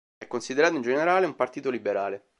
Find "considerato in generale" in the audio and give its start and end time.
0.25-1.27